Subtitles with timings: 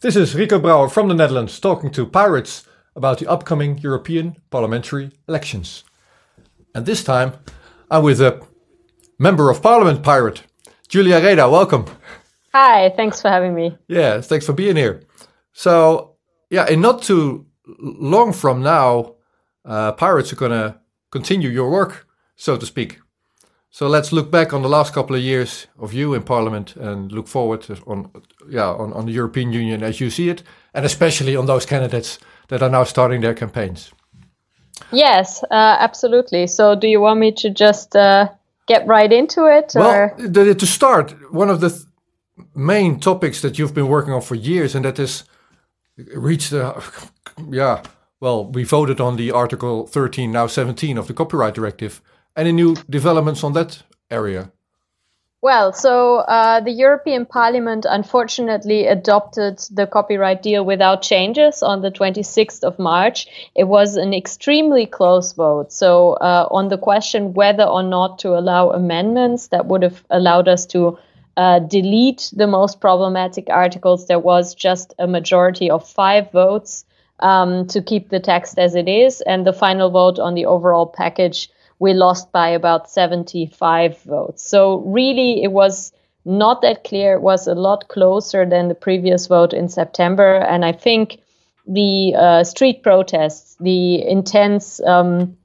[0.00, 5.10] This is Rico Brouwer from the Netherlands talking to pirates about the upcoming European parliamentary
[5.28, 5.82] elections.
[6.72, 7.32] And this time
[7.90, 8.40] I'm with a
[9.18, 10.44] member of parliament pirate,
[10.88, 11.50] Julia Reda.
[11.50, 11.86] Welcome.
[12.54, 13.76] Hi, thanks for having me.
[13.88, 15.02] Yeah, thanks for being here.
[15.52, 16.14] So,
[16.48, 19.16] yeah, in not too long from now,
[19.64, 20.78] uh, pirates are going to
[21.10, 22.06] continue your work,
[22.36, 23.00] so to speak.
[23.78, 27.12] So let's look back on the last couple of years of you in Parliament and
[27.12, 28.10] look forward on,
[28.50, 30.42] yeah, on, on the European Union as you see it,
[30.74, 33.92] and especially on those candidates that are now starting their campaigns.
[34.90, 36.48] Yes, uh, absolutely.
[36.48, 38.26] So, do you want me to just uh,
[38.66, 39.70] get right into it?
[39.76, 41.82] Well, the, to start, one of the th
[42.56, 45.22] main topics that you've been working on for years, and that is
[45.96, 46.82] reached, the,
[47.48, 47.82] yeah,
[48.18, 52.02] well, we voted on the Article 13, now 17 of the Copyright Directive.
[52.38, 54.52] Any new developments on that area?
[55.42, 61.90] Well, so uh, the European Parliament unfortunately adopted the copyright deal without changes on the
[61.90, 63.26] 26th of March.
[63.56, 65.72] It was an extremely close vote.
[65.72, 70.46] So, uh, on the question whether or not to allow amendments that would have allowed
[70.46, 70.96] us to
[71.36, 76.84] uh, delete the most problematic articles, there was just a majority of five votes
[77.20, 79.20] um, to keep the text as it is.
[79.22, 81.48] And the final vote on the overall package,
[81.78, 84.42] we lost by about 75 votes.
[84.42, 85.92] So really, it was
[86.24, 87.14] not that clear.
[87.14, 90.36] It was a lot closer than the previous vote in September.
[90.36, 91.20] And I think
[91.66, 95.36] the uh, street protests, the intense um,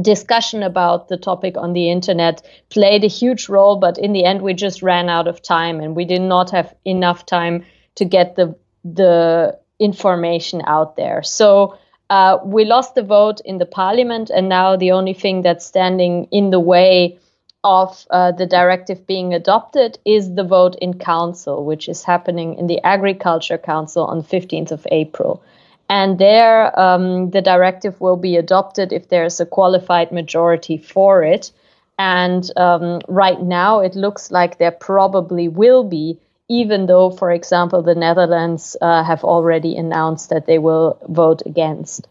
[0.00, 3.76] discussion about the topic on the internet played a huge role.
[3.76, 6.74] But in the end, we just ran out of time and we did not have
[6.84, 7.64] enough time
[7.96, 11.22] to get the the information out there.
[11.22, 11.76] So
[12.10, 16.28] uh, we lost the vote in the parliament, and now the only thing that's standing
[16.30, 17.18] in the way
[17.64, 22.68] of uh, the directive being adopted is the vote in council, which is happening in
[22.68, 25.42] the Agriculture Council on 15th of April.
[25.88, 31.50] And there, um, the directive will be adopted if there's a qualified majority for it.
[31.98, 36.18] And um, right now, it looks like there probably will be
[36.48, 42.06] even though, for example, the Netherlands uh, have already announced that they will vote against.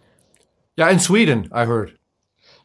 [0.78, 1.97] Yeah, in Sweden, I heard.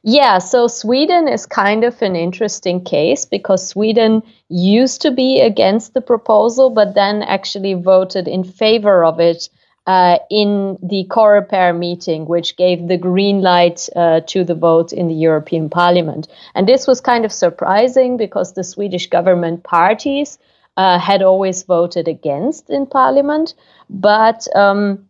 [0.02, 5.92] Yeah, so Sweden is kind of an interesting case because Sweden used to be against
[5.92, 9.50] the proposal, but then actually voted in favor of it
[9.86, 15.08] uh, in the Coreper meeting, which gave the green light uh, to the vote in
[15.08, 16.28] the European Parliament.
[16.54, 20.38] And this was kind of surprising because the Swedish government parties
[20.76, 23.54] uh, had always voted against in parliament,
[23.88, 25.08] but um,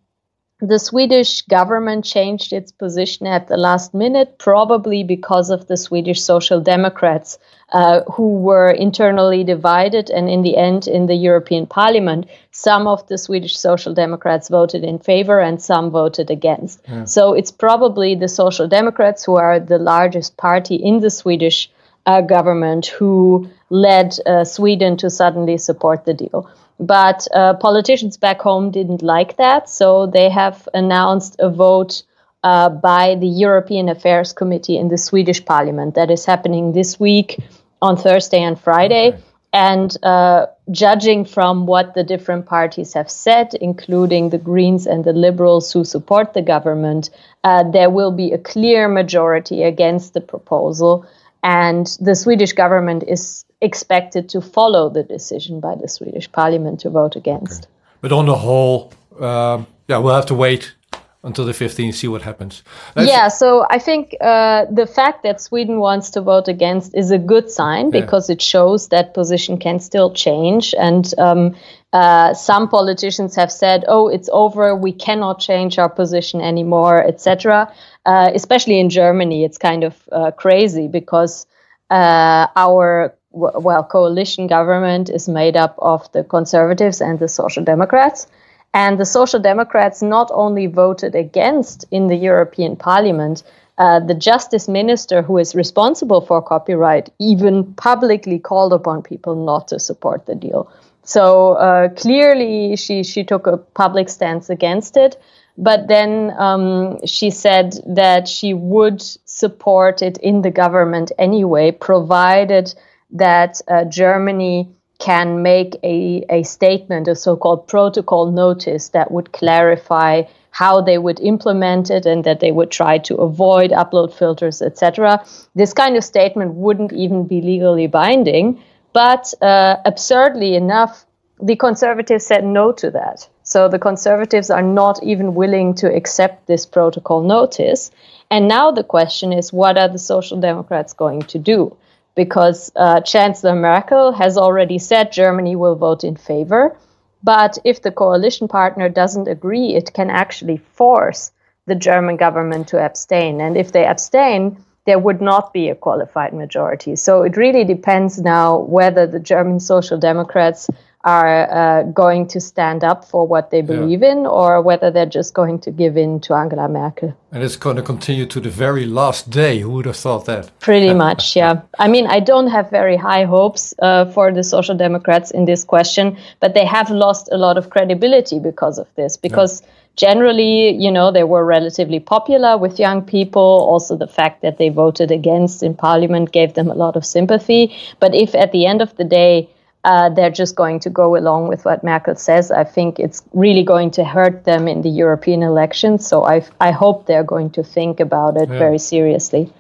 [0.61, 6.23] the Swedish government changed its position at the last minute, probably because of the Swedish
[6.23, 7.39] Social Democrats,
[7.73, 10.11] uh, who were internally divided.
[10.11, 14.85] And in the end, in the European Parliament, some of the Swedish Social Democrats voted
[14.85, 16.83] in favor and some voted against.
[16.87, 17.05] Yeah.
[17.05, 21.71] So it's probably the Social Democrats, who are the largest party in the Swedish
[22.07, 26.51] uh, government, who led uh, Sweden to suddenly support the deal.
[26.79, 32.03] But uh, politicians back home didn't like that, so they have announced a vote
[32.43, 37.39] uh, by the European Affairs Committee in the Swedish Parliament that is happening this week
[37.83, 39.19] on Thursday and Friday.
[39.53, 45.13] And uh, judging from what the different parties have said, including the Greens and the
[45.13, 47.11] Liberals who support the government,
[47.43, 51.05] uh, there will be a clear majority against the proposal.
[51.43, 56.91] And the Swedish government is expected to follow the decision by the Swedish parliament to
[56.91, 57.65] vote against.
[57.65, 57.73] Okay.
[58.01, 60.75] But on the whole, um, yeah, we'll have to wait
[61.23, 62.63] until the 15th, see what happens.
[62.95, 67.11] That's yeah, so I think uh, the fact that Sweden wants to vote against is
[67.11, 68.35] a good sign because yeah.
[68.35, 70.75] it shows that position can still change.
[70.79, 71.57] And um,
[71.93, 74.75] uh, some politicians have said, "Oh, it's over.
[74.75, 77.71] We cannot change our position anymore," etc.
[78.07, 81.47] Uh, especially in Germany, it's kind of uh, crazy because
[81.91, 88.27] uh, our well, coalition government is made up of the conservatives and the social democrats.
[88.73, 93.43] And the social democrats not only voted against in the European Parliament,
[93.79, 99.69] uh, the justice minister who is responsible for copyright even publicly called upon people not
[99.69, 100.71] to support the deal.
[101.03, 105.21] So uh, clearly, she, she took a public stance against it.
[105.57, 112.75] But then um, she said that she would support it in the government anyway, provided
[113.11, 114.71] that uh, Germany
[115.01, 120.99] can make a, a statement, a so called protocol notice that would clarify how they
[120.99, 125.25] would implement it and that they would try to avoid upload filters, etc.
[125.55, 128.63] This kind of statement wouldn't even be legally binding,
[128.93, 131.07] but uh, absurdly enough,
[131.43, 133.29] the conservatives said no to that.
[133.43, 137.91] So the conservatives are not even willing to accept this protocol notice.
[138.31, 141.77] And now the question is what are the social democrats going to do?
[142.15, 146.77] Because uh, Chancellor Merkel has already said Germany will vote in favor.
[147.23, 151.33] But if the coalition partner doesn't agree, it can actually force
[151.67, 153.41] the German government to abstain.
[153.41, 156.97] And if they abstain, there would not be a qualified majority.
[156.97, 160.69] So it really depends now whether the German Social Democrats
[161.05, 164.13] are uh, going to stand up for what they believe yeah.
[164.13, 167.17] in or whether they're just going to give in to Angela Merkel.
[167.33, 169.61] And it's going to continue to the very last day.
[169.61, 170.51] Who would have thought that?
[170.61, 171.63] Pretty much, yeah.
[171.79, 175.65] I mean, I don't have very high hopes uh, for the Social Democrats in this
[175.65, 179.63] question, but they have lost a lot of credibility because of this, because.
[179.63, 183.43] Yeah generally, you know, they were relatively popular with young people.
[183.43, 187.77] Also, the fact that they voted against in parliament gave them a lot of sympathy.
[187.99, 189.51] But if at the end of the day,
[189.85, 192.51] uh, they're just going to go along with what Merkel says.
[192.51, 196.07] I think it's really going to hurt them in the European elections.
[196.07, 198.59] So I, I hope they're going to think about it yeah.
[198.59, 199.53] very seriously.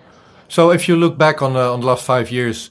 [0.48, 2.70] So if you look back on, uh, on the last five years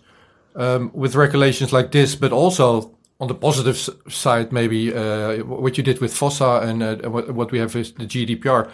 [0.56, 3.78] um, with regulations like this, but also on the positive
[4.10, 7.94] side, maybe uh, what you did with FOSSA and uh, what, what we have is
[7.94, 8.70] the GDPR.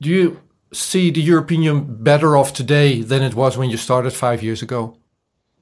[0.00, 0.40] Do you
[0.72, 4.62] see the European Union better off today than it was when you started five years
[4.62, 4.96] ago?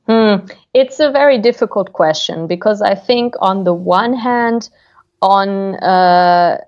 [0.08, 4.70] Mm, it's a very difficult question because I think, on the one hand,
[5.20, 6.58] on uh,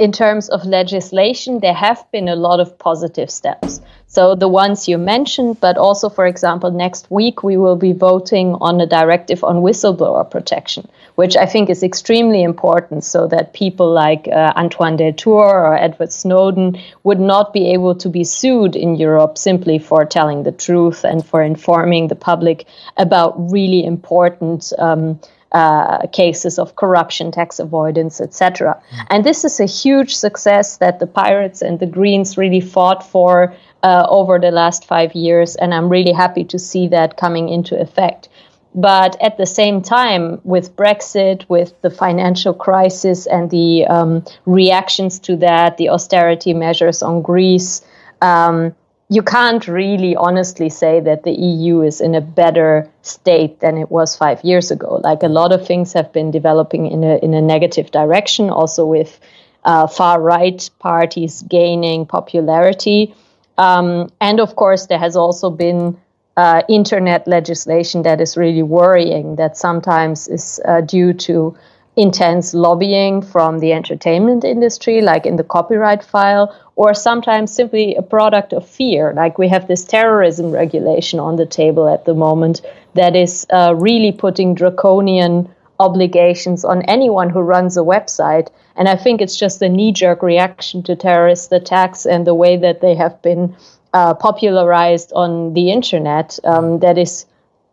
[0.00, 3.82] in terms of legislation, there have been a lot of positive steps.
[4.06, 8.56] So the ones you mentioned, but also, for example, next week we will be voting
[8.62, 13.92] on a directive on whistleblower protection, which I think is extremely important so that people
[13.92, 18.96] like uh, Antoine Deltour or Edward Snowden would not be able to be sued in
[18.96, 22.66] Europe simply for telling the truth and for informing the public
[22.96, 24.72] about really important.
[24.78, 25.20] Um,
[25.52, 28.80] uh, cases of corruption, tax avoidance, etc.
[28.92, 29.06] Mm.
[29.10, 33.54] And this is a huge success that the Pirates and the Greens really fought for
[33.82, 37.80] uh, over the last five years, and I'm really happy to see that coming into
[37.80, 38.28] effect.
[38.74, 45.18] But at the same time, with Brexit, with the financial crisis and the um, reactions
[45.20, 47.82] to that, the austerity measures on Greece,
[48.22, 48.76] um,
[49.10, 53.90] you can't really honestly say that the EU is in a better state than it
[53.90, 55.00] was five years ago.
[55.02, 58.86] Like a lot of things have been developing in a in a negative direction, also
[58.86, 59.18] with
[59.64, 63.12] uh, far right parties gaining popularity.
[63.58, 65.98] Um, and of course, there has also been
[66.36, 71.56] uh, internet legislation that is really worrying, that sometimes is uh, due to
[71.96, 78.02] intense lobbying from the entertainment industry, like in the copyright file, or sometimes simply a
[78.02, 79.12] product of fear.
[79.14, 82.62] Like we have this terrorism regulation on the table at the moment
[82.94, 85.48] that is uh, really putting draconian
[85.80, 90.22] obligations on anyone who runs a website and I think it's just a knee jerk
[90.22, 93.56] reaction to terrorist attacks and the way that they have been
[93.94, 97.24] uh, popularized on the internet um, that is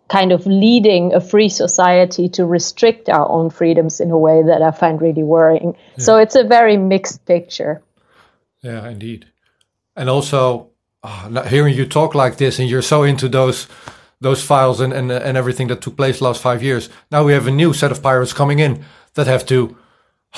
[0.09, 4.61] kind of leading a free society to restrict our own freedoms in a way that
[4.61, 5.75] I find really worrying.
[5.97, 6.03] Yeah.
[6.03, 7.81] So it's a very mixed picture.
[8.61, 9.25] Yeah, indeed.
[9.95, 10.69] And also,
[11.03, 13.67] oh, hearing you talk like this and you're so into those
[14.19, 16.89] those files and, and and everything that took place last five years.
[17.11, 18.83] Now we have a new set of pirates coming in
[19.13, 19.77] that have to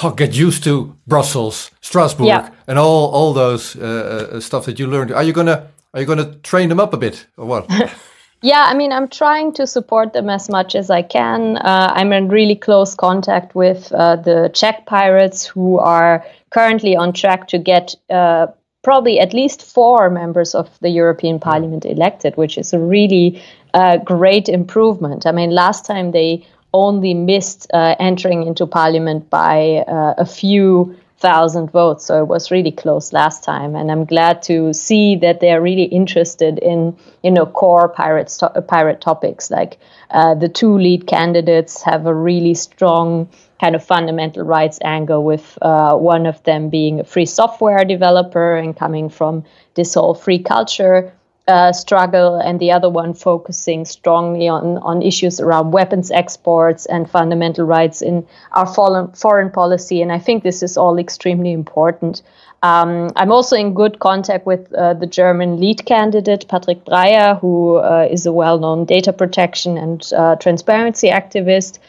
[0.04, 2.50] oh, get used to Brussels, Strasbourg, yeah.
[2.68, 5.12] and all all those uh, uh, stuff that you learned.
[5.12, 7.70] Are you gonna are you gonna train them up a bit or what?
[8.42, 11.58] yeah, I mean, I'm trying to support them as much as I can.
[11.58, 17.14] Uh, I'm in really close contact with uh, the Czech pirates who are currently on
[17.14, 17.96] track to get.
[18.10, 18.48] Uh,
[18.82, 23.42] probably at least four members of the European Parliament elected, which is a really
[23.74, 25.26] uh, great improvement.
[25.26, 30.96] I mean, last time they only missed uh, entering into parliament by uh, a few
[31.20, 32.06] thousand votes.
[32.06, 35.62] So it was really close last time, and I'm glad to see that they are
[35.62, 39.52] really interested in you know core pirate to- pirate topics.
[39.52, 39.78] Like
[40.12, 45.58] uh, the two lead candidates have a really strong kind of fundamental rights angle, with
[45.62, 49.44] uh, one of them being a free software developer and coming from
[49.76, 51.14] this whole free culture
[51.50, 57.10] uh, struggle, and the other one focusing strongly on, on issues around weapons exports and
[57.10, 60.02] fundamental rights in our foreign, foreign policy.
[60.02, 62.22] And I think this is all extremely important.
[62.62, 67.78] Um, I'm also in good contact with uh, the German lead candidate, Patrick Breyer, who
[67.78, 71.80] uh, is a well known data protection and uh, transparency activist.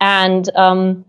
[0.00, 1.04] And um,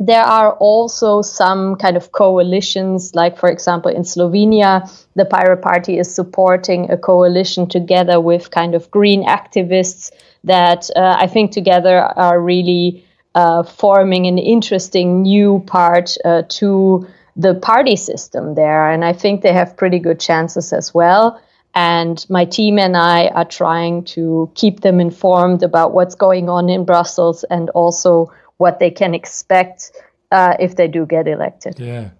[0.00, 5.98] there are also some kind of coalitions, like, for example, in Slovenia, the Pirate Party
[5.98, 10.10] is supporting a coalition together with kind of green activists
[10.42, 13.04] that uh, I think together are really
[13.34, 18.90] uh, forming an interesting new part uh, to the party system there.
[18.90, 21.38] And I think they have pretty good chances as well.
[21.74, 26.70] And my team and I are trying to keep them informed about what's going on
[26.70, 29.92] in Brussels and also what they can expect
[30.30, 31.78] uh, if they do get elected.
[31.78, 32.10] Yeah.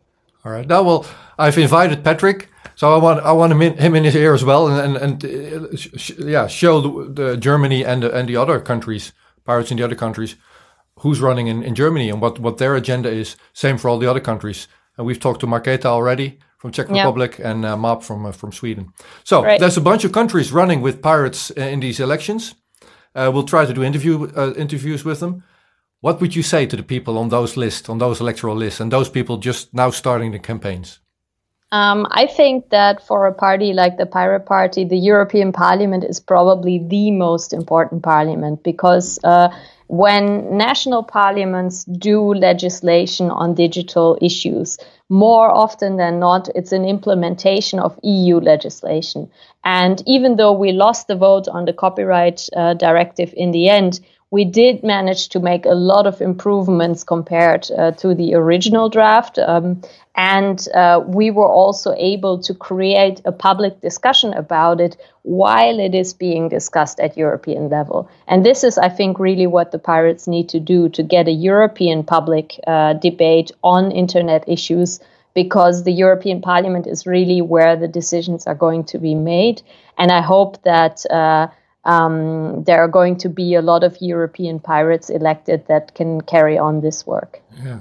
[0.44, 0.66] All right.
[0.66, 1.06] Now, well,
[1.38, 4.42] I've invited Patrick, so I want I want him in, him in his ear as
[4.42, 8.36] well, and and, and uh, sh yeah, show the, the, Germany and the, and the
[8.36, 9.12] other countries,
[9.44, 10.36] pirates in the other countries,
[11.00, 13.36] who's running in, in Germany and what what their agenda is.
[13.52, 14.68] Same for all the other countries.
[14.96, 18.52] And we've talked to Marketa already from Czech Republic and uh, Map from uh, from
[18.52, 18.92] Sweden.
[19.24, 19.60] So right.
[19.60, 22.54] there's a bunch of countries running with pirates uh, in these elections.
[23.14, 25.42] Uh, we'll try to do interview uh, interviews with them.
[26.00, 28.90] What would you say to the people on those lists, on those electoral lists, and
[28.90, 31.00] those people just now starting the campaigns?
[31.72, 36.18] Um, I think that for a party like the Pirate Party, the European Parliament is
[36.18, 39.50] probably the most important parliament because uh,
[39.86, 44.78] when national parliaments do legislation on digital issues,
[45.10, 49.30] more often than not, it's an implementation of EU legislation.
[49.64, 54.00] And even though we lost the vote on the copyright uh, directive in the end,
[54.30, 59.38] we did manage to make a lot of improvements compared uh, to the original draft.
[59.38, 59.82] Um,
[60.14, 65.94] and uh, we were also able to create a public discussion about it while it
[65.94, 68.08] is being discussed at European level.
[68.28, 71.32] And this is, I think, really what the pirates need to do to get a
[71.32, 75.00] European public uh, debate on internet issues.
[75.32, 79.62] Because the European Parliament is really where the decisions are going to be made.
[79.96, 81.46] And I hope that uh,
[81.84, 86.58] um, there are going to be a lot of European pirates elected that can carry
[86.58, 87.40] on this work.
[87.64, 87.80] Yeah.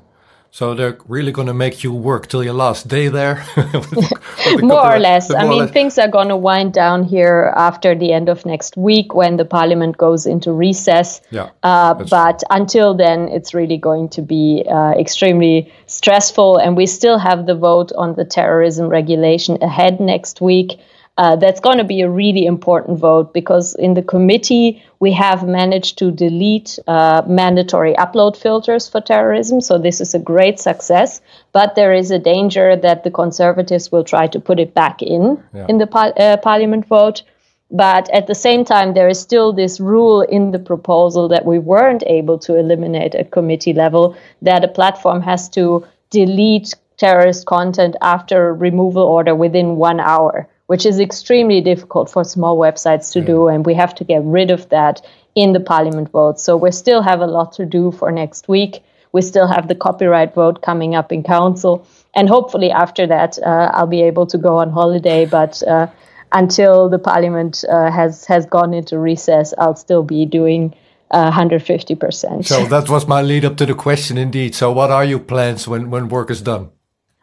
[0.51, 3.45] So they're really going to make you work till your last day there?
[4.61, 5.29] more or less.
[5.29, 5.71] I mean, less.
[5.71, 9.45] things are going to wind down here after the end of next week when the
[9.45, 11.21] parliament goes into recess.
[11.29, 12.47] Yeah, uh, but true.
[12.49, 16.57] until then, it's really going to be uh, extremely stressful.
[16.57, 20.79] And we still have the vote on the terrorism regulation ahead next week.
[21.19, 25.45] Uh, that's going to be a really important vote because in the committee we have
[25.45, 29.59] managed to delete uh, mandatory upload filters for terrorism.
[29.59, 31.19] So this is a great success.
[31.51, 35.43] But there is a danger that the conservatives will try to put it back in
[35.53, 35.65] yeah.
[35.67, 37.23] in the par- uh, parliament vote.
[37.69, 41.59] But at the same time, there is still this rule in the proposal that we
[41.59, 47.97] weren't able to eliminate at committee level that a platform has to delete terrorist content
[48.01, 53.47] after removal order within one hour which is extremely difficult for small websites to do.
[53.47, 55.01] And we have to get rid of that
[55.33, 56.39] in the parliament vote.
[56.39, 58.83] So we still have a lot to do for next week.
[59.11, 61.87] We still have the copyright vote coming up in council.
[62.13, 65.25] And hopefully, after that, uh, I'll be able to go on holiday.
[65.25, 65.87] But uh,
[66.33, 70.75] until the parliament uh, has, has gone into recess, I'll still be doing.
[71.11, 72.39] 150%.
[72.39, 74.53] Uh, so that was my lead up to the question indeed.
[74.53, 76.69] So what are your plans when, when work is done?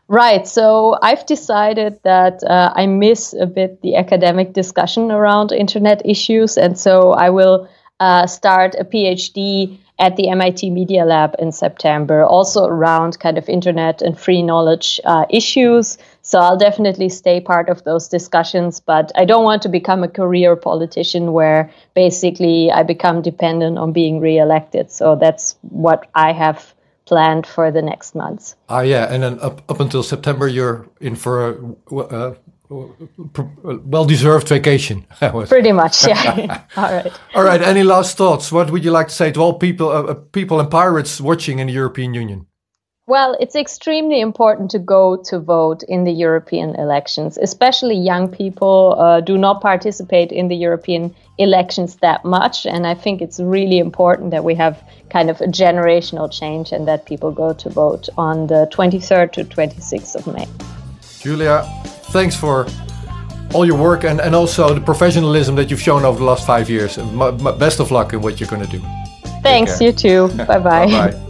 [0.08, 0.46] Right.
[0.46, 6.56] So I've decided that uh, I miss a bit the academic discussion around internet issues.
[6.56, 12.22] And so I will uh, start a PhD at the MIT Media Lab in September,
[12.22, 15.98] also around kind of internet and free knowledge uh, issues.
[16.22, 20.08] So I'll definitely stay part of those discussions, but I don't want to become a
[20.08, 24.90] career politician where basically I become dependent on being reelected.
[24.92, 26.75] So that's what I have
[27.06, 28.56] planned for the next months.
[28.68, 32.34] Ah, yeah, and then up up until September, you're in for a uh,
[32.68, 35.06] well-deserved vacation.
[35.48, 36.62] Pretty much, yeah.
[36.76, 37.12] all right.
[37.34, 37.62] All right.
[37.62, 38.50] Any last thoughts?
[38.50, 41.58] What would you like to say to all people, uh, uh, people and pirates watching
[41.60, 42.46] in the European Union?
[43.08, 48.96] Well, it's extremely important to go to vote in the European elections, especially young people
[48.98, 52.66] uh, do not participate in the European elections that much.
[52.66, 56.88] And I think it's really important that we have kind of a generational change and
[56.88, 60.48] that people go to vote on the 23rd to 26th of May.
[61.20, 61.62] Julia,
[62.10, 62.66] thanks for
[63.54, 66.68] all your work and, and also the professionalism that you've shown over the last five
[66.68, 66.96] years.
[66.96, 68.84] best of luck in what you're going to do.
[69.44, 70.26] Thanks, you too.
[70.48, 71.22] bye bye.